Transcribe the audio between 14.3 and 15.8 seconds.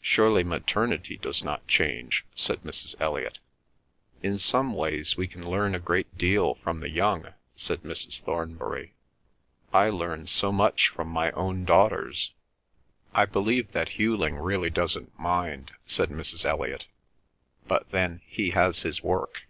really doesn't mind,"